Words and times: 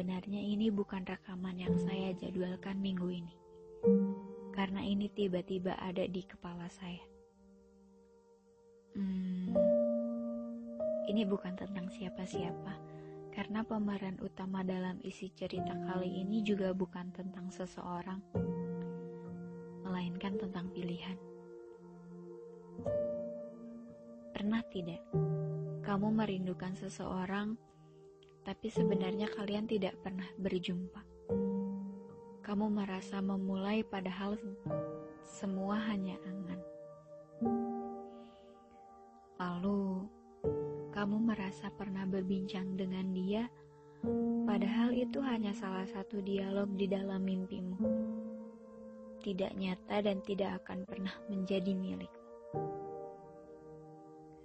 sebenarnya 0.00 0.40
ini 0.40 0.72
bukan 0.72 1.04
rekaman 1.04 1.60
yang 1.60 1.76
saya 1.76 2.16
jadwalkan 2.16 2.80
minggu 2.80 3.20
ini. 3.20 3.36
Karena 4.56 4.80
ini 4.80 5.12
tiba-tiba 5.12 5.76
ada 5.76 6.08
di 6.08 6.24
kepala 6.24 6.72
saya. 6.72 7.04
Hmm, 8.96 9.52
ini 11.04 11.20
bukan 11.28 11.52
tentang 11.52 11.92
siapa-siapa, 11.92 12.80
karena 13.36 13.60
pemeran 13.60 14.16
utama 14.24 14.64
dalam 14.64 14.96
isi 15.04 15.36
cerita 15.36 15.76
kali 15.84 16.24
ini 16.24 16.40
juga 16.40 16.72
bukan 16.72 17.12
tentang 17.12 17.52
seseorang, 17.52 18.24
melainkan 19.84 20.40
tentang 20.40 20.72
pilihan. 20.72 21.20
Pernah 24.32 24.64
tidak 24.72 25.04
kamu 25.84 26.08
merindukan 26.08 26.72
seseorang, 26.72 27.60
tapi 28.44 28.72
sebenarnya 28.72 29.28
kalian 29.36 29.68
tidak 29.68 29.96
pernah 30.00 30.26
berjumpa? 30.40 31.02
Kamu 32.40 32.66
merasa 32.72 33.20
memulai, 33.20 33.84
padahal 33.84 34.40
semua 35.22 35.76
hanya 35.92 36.16
angan. 36.24 36.60
Lalu, 39.40 40.08
kamu 40.90 41.16
merasa 41.20 41.70
pernah 41.72 42.04
berbincang 42.08 42.74
dengan 42.74 43.12
dia, 43.12 43.46
padahal 44.48 44.92
itu 44.96 45.20
hanya 45.20 45.52
salah 45.52 45.84
satu 45.86 46.24
dialog 46.24 46.68
di 46.74 46.88
dalam 46.88 47.22
mimpimu. 47.22 47.78
Tidak 49.20 49.52
nyata 49.52 50.00
dan 50.00 50.24
tidak 50.24 50.64
akan 50.64 50.88
pernah 50.88 51.12
menjadi 51.28 51.76
milikmu. 51.76 52.20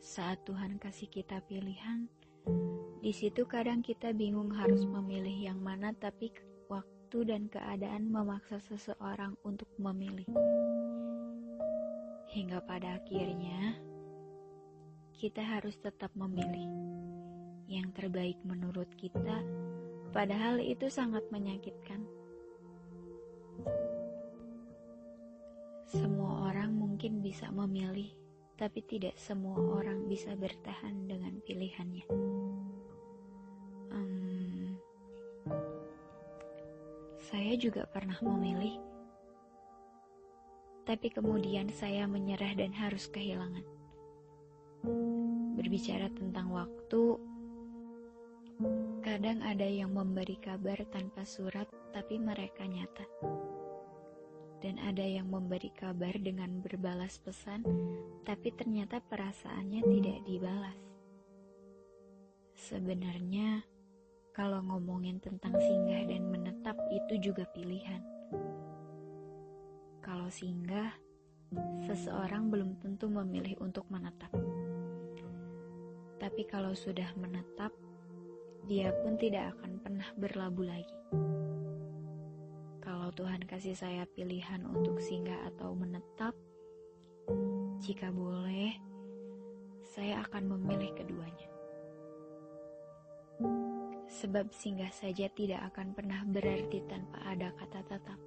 Saat 0.00 0.46
Tuhan 0.46 0.78
kasih 0.80 1.10
kita 1.10 1.42
pilihan, 1.44 2.08
di 3.00 3.16
situ 3.16 3.48
kadang 3.48 3.80
kita 3.80 4.12
bingung 4.12 4.52
harus 4.52 4.84
memilih 4.84 5.48
yang 5.52 5.60
mana, 5.60 5.96
tapi 5.96 6.28
waktu 6.68 7.18
dan 7.24 7.48
keadaan 7.48 8.12
memaksa 8.12 8.60
seseorang 8.60 9.32
untuk 9.40 9.72
memilih. 9.80 10.28
Hingga 12.28 12.60
pada 12.68 13.00
akhirnya, 13.00 13.80
kita 15.16 15.40
harus 15.40 15.80
tetap 15.80 16.12
memilih 16.12 16.68
yang 17.72 17.88
terbaik 17.96 18.36
menurut 18.44 18.92
kita, 19.00 19.40
padahal 20.12 20.60
itu 20.60 20.92
sangat 20.92 21.24
menyakitkan. 21.32 22.04
Semua 25.88 26.52
orang 26.52 26.76
mungkin 26.76 27.24
bisa 27.24 27.48
memilih 27.48 28.12
tapi 28.60 28.84
tidak 28.84 29.16
semua 29.16 29.56
orang 29.56 30.04
bisa 30.04 30.36
bertahan 30.36 31.08
dengan 31.08 31.40
pilihannya. 31.40 32.04
Saya 37.50 37.66
juga 37.66 37.82
pernah 37.82 38.14
memilih, 38.22 38.78
tapi 40.86 41.10
kemudian 41.10 41.66
saya 41.74 42.06
menyerah 42.06 42.54
dan 42.54 42.70
harus 42.70 43.10
kehilangan. 43.10 43.66
Berbicara 45.58 46.14
tentang 46.14 46.54
waktu, 46.54 47.18
kadang 49.02 49.42
ada 49.42 49.66
yang 49.66 49.90
memberi 49.90 50.38
kabar 50.38 50.78
tanpa 50.94 51.26
surat, 51.26 51.66
tapi 51.90 52.22
mereka 52.22 52.70
nyata 52.70 53.02
dan 54.62 54.78
ada 54.86 55.02
yang 55.02 55.26
memberi 55.26 55.74
kabar 55.74 56.14
dengan 56.22 56.62
berbalas 56.62 57.18
pesan, 57.18 57.66
tapi 58.22 58.54
ternyata 58.54 59.02
perasaannya 59.02 59.82
tidak 59.90 60.22
dibalas. 60.22 60.78
Sebenarnya, 62.54 63.66
kalau 64.30 64.62
ngomongin 64.62 65.18
tentang 65.18 65.58
singgah 65.58 66.06
dan 66.06 66.30
menetap, 66.70 66.86
itu 66.94 67.14
juga 67.30 67.44
pilihan. 67.50 68.02
Kalau 69.98 70.30
singgah, 70.30 70.94
seseorang 71.82 72.46
belum 72.46 72.78
tentu 72.78 73.10
memilih 73.10 73.58
untuk 73.58 73.90
menetap, 73.90 74.30
tapi 76.22 76.46
kalau 76.46 76.70
sudah 76.70 77.10
menetap, 77.18 77.74
dia 78.70 78.94
pun 79.02 79.18
tidak 79.18 79.58
akan 79.58 79.82
pernah 79.82 80.08
berlabuh 80.14 80.66
lagi. 80.70 80.98
Kalau 82.78 83.10
Tuhan 83.18 83.42
kasih 83.50 83.74
saya 83.74 84.06
pilihan 84.06 84.62
untuk 84.62 85.02
singgah 85.02 85.50
atau 85.50 85.74
menetap, 85.74 86.38
jika 87.82 88.14
boleh, 88.14 88.78
saya 89.90 90.22
akan 90.22 90.54
memilih 90.54 90.94
keduanya. 90.94 91.50
Sebab 94.20 94.52
singgah 94.52 94.92
saja 94.92 95.32
tidak 95.32 95.72
akan 95.72 95.96
pernah 95.96 96.20
berarti 96.28 96.84
tanpa 96.84 97.24
ada 97.24 97.56
kata 97.56 97.80
tetap. 97.88 98.20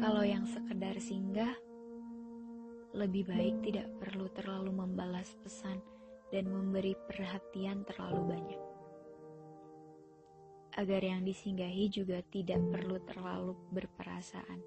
Kalau 0.00 0.24
yang 0.24 0.48
sekedar 0.48 0.96
singgah, 0.96 1.52
lebih 2.96 3.28
baik 3.28 3.60
tidak 3.60 3.92
perlu 4.00 4.32
terlalu 4.32 4.72
membalas 4.72 5.36
pesan 5.44 5.84
dan 6.32 6.48
memberi 6.48 6.96
perhatian 7.04 7.84
terlalu 7.84 8.32
banyak 8.32 8.62
agar 10.76 11.00
yang 11.00 11.24
disinggahi 11.24 11.88
juga 11.88 12.20
tidak 12.28 12.60
perlu 12.68 13.00
terlalu 13.08 13.56
berperasaan. 13.72 14.60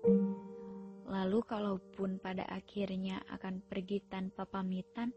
Lalu 1.06 1.40
kalaupun 1.46 2.18
pada 2.18 2.50
akhirnya 2.50 3.22
akan 3.30 3.62
pergi 3.70 4.02
tanpa 4.10 4.50
pamitan, 4.50 5.14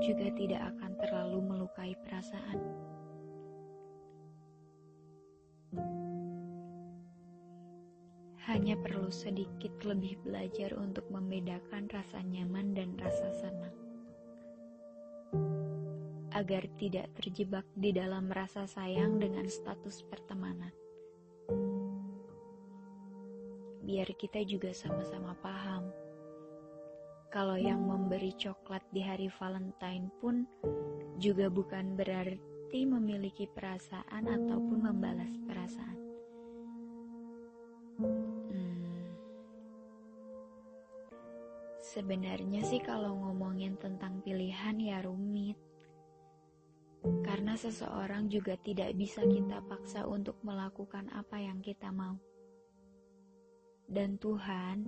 juga 0.00 0.32
tidak 0.32 0.72
akan 0.76 0.96
terlalu 0.96 1.38
melukai 1.44 1.92
perasaan. 2.00 2.56
Hanya 8.48 8.80
perlu 8.80 9.12
sedikit 9.12 9.76
lebih 9.84 10.16
belajar 10.24 10.72
untuk 10.80 11.04
membedakan 11.12 11.84
rasa 11.92 12.24
nyaman 12.24 12.72
dan 12.72 12.96
rasa 12.96 13.28
senang 13.36 13.76
agar 16.38 16.64
tidak 16.78 17.10
terjebak 17.18 17.66
di 17.74 17.90
dalam 17.90 18.30
rasa 18.30 18.62
sayang 18.68 19.18
dengan 19.18 19.50
status 19.50 20.06
pertemanan. 20.06 20.70
Biar 23.82 24.06
kita 24.14 24.46
juga 24.46 24.70
sama-sama 24.70 25.34
paham, 25.42 25.90
kalau 27.34 27.58
yang 27.58 27.82
memberi 27.82 28.30
coklat 28.38 28.86
di 28.94 29.02
hari 29.02 29.26
Valentine 29.40 30.12
pun 30.22 30.46
juga 31.18 31.50
bukan 31.50 31.98
berarti 31.98 32.86
memiliki 32.86 33.50
perasaan 33.50 34.30
ataupun 34.30 34.78
membalas 34.86 35.34
perasaan. 35.42 35.97
Sebenarnya 41.88 42.60
sih 42.68 42.84
kalau 42.84 43.16
ngomongin 43.16 43.80
tentang 43.80 44.20
pilihan 44.20 44.76
ya 44.76 45.00
rumit. 45.00 45.56
Karena 47.24 47.56
seseorang 47.56 48.28
juga 48.28 48.60
tidak 48.60 48.92
bisa 48.92 49.24
kita 49.24 49.64
paksa 49.64 50.04
untuk 50.04 50.36
melakukan 50.44 51.08
apa 51.16 51.40
yang 51.40 51.64
kita 51.64 51.88
mau. 51.88 52.20
Dan 53.88 54.20
Tuhan, 54.20 54.84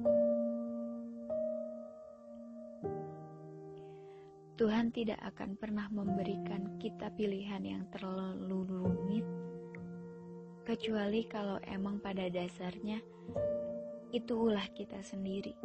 Tuhan 4.60 4.92
tidak 4.92 5.24
akan 5.24 5.56
pernah 5.56 5.88
memberikan 5.88 6.76
kita 6.76 7.08
pilihan 7.16 7.64
yang 7.64 7.88
terlalu 7.88 8.60
rumit, 8.68 9.24
kecuali 10.68 11.24
kalau 11.24 11.56
emang 11.64 11.96
pada 12.04 12.28
dasarnya 12.28 13.00
itu 14.12 14.32
ulah 14.36 14.68
kita 14.76 15.00
sendiri. 15.00 15.56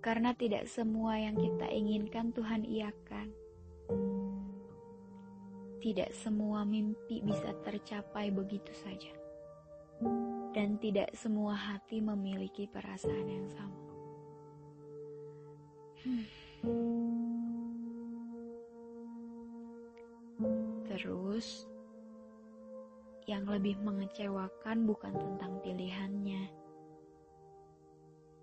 Karena 0.00 0.32
tidak 0.32 0.64
semua 0.64 1.20
yang 1.20 1.36
kita 1.36 1.68
inginkan 1.68 2.32
Tuhan 2.32 2.64
iakan. 2.64 3.28
Tidak 5.80 6.12
semua 6.12 6.64
mimpi 6.64 7.24
bisa 7.24 7.56
tercapai 7.64 8.28
begitu 8.28 8.68
saja, 8.76 9.12
dan 10.52 10.76
tidak 10.76 11.08
semua 11.16 11.56
hati 11.56 12.04
memiliki 12.04 12.68
perasaan 12.68 13.26
yang 13.28 13.48
sama. 13.48 13.80
Hmm. 16.04 16.24
Terus, 20.84 21.64
yang 23.24 23.48
lebih 23.48 23.80
mengecewakan 23.80 24.84
bukan 24.84 25.16
tentang 25.16 25.64
pilihannya, 25.64 26.59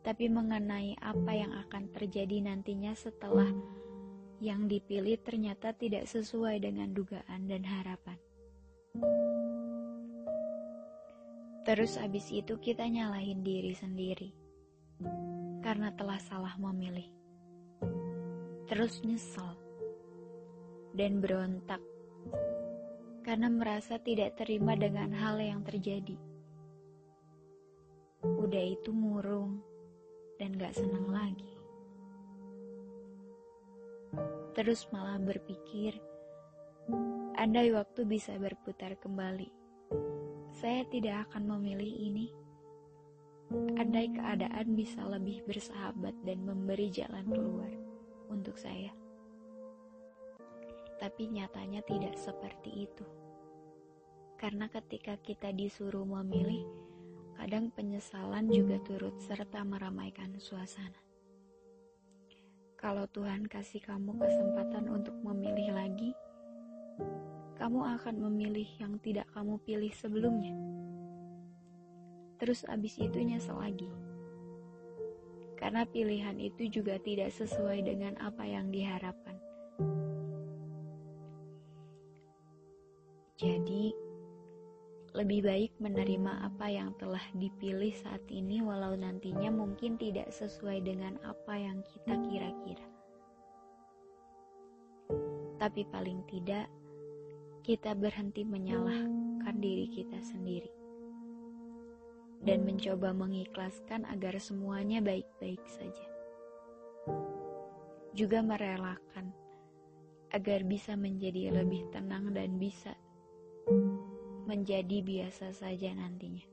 tapi 0.07 0.31
mengenai 0.31 0.95
apa 1.03 1.35
yang 1.35 1.51
akan 1.67 1.91
terjadi 1.91 2.39
nantinya 2.39 2.95
setelah 2.95 3.51
yang 4.39 4.63
dipilih 4.71 5.19
ternyata 5.19 5.75
tidak 5.75 6.07
sesuai 6.07 6.63
dengan 6.63 6.95
dugaan 6.95 7.43
dan 7.43 7.67
harapan. 7.67 8.15
Terus 11.67 11.99
abis 11.99 12.31
itu 12.31 12.55
kita 12.55 12.87
nyalahin 12.87 13.43
diri 13.43 13.75
sendiri 13.75 14.31
karena 15.59 15.91
telah 15.91 16.23
salah 16.23 16.55
memilih. 16.55 17.11
Terus 18.71 19.03
nyesel 19.03 19.59
dan 20.95 21.19
berontak 21.19 21.83
karena 23.27 23.51
merasa 23.51 23.99
tidak 23.99 24.39
terima 24.39 24.71
dengan 24.79 25.11
hal 25.11 25.35
yang 25.43 25.67
terjadi. 25.67 26.15
Udah 28.23 28.63
itu 28.71 28.95
murung 28.95 29.59
dan 30.37 30.57
gak 30.57 30.73
senang 30.77 31.09
lagi. 31.09 31.51
Terus 34.57 34.89
malah 34.89 35.21
berpikir, 35.21 35.97
andai 37.37 37.69
waktu 37.73 38.07
bisa 38.09 38.33
berputar 38.41 38.97
kembali, 38.97 39.49
saya 40.57 40.81
tidak 40.89 41.29
akan 41.29 41.57
memilih 41.57 41.93
ini. 42.09 42.27
Andai 43.77 44.11
keadaan 44.11 44.73
bisa 44.73 45.05
lebih 45.05 45.45
bersahabat 45.45 46.13
dan 46.25 46.43
memberi 46.43 46.89
jalan 46.89 47.23
keluar 47.29 47.71
untuk 48.27 48.57
saya 48.59 48.91
tapi 50.97 51.29
nyatanya 51.29 51.85
tidak 51.85 52.17
seperti 52.17 52.89
itu. 52.89 53.05
Karena 54.37 54.69
ketika 54.69 55.17
kita 55.17 55.53
disuruh 55.53 56.05
memilih, 56.05 56.65
kadang 57.37 57.69
penyesalan 57.69 58.49
juga 58.49 58.81
turut 58.81 59.13
serta 59.21 59.61
meramaikan 59.61 60.33
suasana. 60.41 60.97
Kalau 62.77 63.05
Tuhan 63.13 63.45
kasih 63.45 63.81
kamu 63.85 64.17
kesempatan 64.17 64.89
untuk 64.89 65.13
memilih 65.21 65.69
lagi, 65.77 66.17
kamu 67.57 67.97
akan 68.01 68.15
memilih 68.29 68.65
yang 68.81 68.97
tidak 69.01 69.29
kamu 69.37 69.61
pilih 69.65 69.93
sebelumnya. 69.93 70.53
Terus 72.41 72.65
abis 72.69 72.97
itu 72.97 73.17
nyesel 73.21 73.57
lagi. 73.57 73.89
Karena 75.57 75.85
pilihan 75.89 76.37
itu 76.37 76.69
juga 76.69 77.01
tidak 77.01 77.33
sesuai 77.33 77.81
dengan 77.81 78.13
apa 78.21 78.45
yang 78.45 78.69
diharapkan. 78.69 79.46
Lebih 85.17 85.49
baik 85.49 85.71
menerima 85.81 86.45
apa 86.45 86.69
yang 86.69 86.93
telah 87.01 87.25
dipilih 87.33 87.89
saat 87.97 88.21
ini, 88.29 88.61
walau 88.61 88.93
nantinya 88.93 89.49
mungkin 89.49 89.97
tidak 89.97 90.29
sesuai 90.29 90.85
dengan 90.85 91.17
apa 91.25 91.57
yang 91.57 91.81
kita 91.89 92.13
kira-kira. 92.29 92.85
Tapi 95.57 95.81
paling 95.89 96.21
tidak, 96.29 96.69
kita 97.65 97.97
berhenti 97.97 98.45
menyalahkan 98.45 99.57
diri 99.57 99.89
kita 99.89 100.21
sendiri 100.21 100.69
dan 102.45 102.61
mencoba 102.61 103.09
mengikhlaskan 103.09 104.05
agar 104.13 104.37
semuanya 104.37 105.01
baik-baik 105.01 105.65
saja. 105.65 106.07
Juga 108.13 108.45
merelakan 108.45 109.33
agar 110.29 110.61
bisa 110.61 110.93
menjadi 110.93 111.57
lebih 111.57 111.89
tenang 111.89 112.37
dan 112.37 112.61
bisa 112.61 112.93
menjadi 114.47 115.03
biasa 115.03 115.51
saja 115.51 115.91
nantinya. 115.91 116.47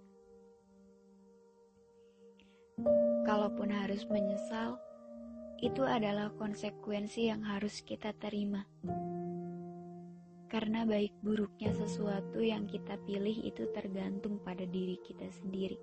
Kalaupun 3.24 3.70
harus 3.70 4.04
menyesal, 4.10 4.76
itu 5.62 5.86
adalah 5.86 6.34
konsekuensi 6.34 7.30
yang 7.30 7.46
harus 7.46 7.80
kita 7.86 8.10
terima. 8.18 8.66
Karena 10.50 10.82
baik 10.84 11.14
buruknya 11.22 11.72
sesuatu 11.72 12.42
yang 12.42 12.66
kita 12.66 12.98
pilih 13.06 13.46
itu 13.46 13.70
tergantung 13.70 14.42
pada 14.42 14.66
diri 14.66 14.98
kita 15.00 15.30
sendiri. 15.30 15.78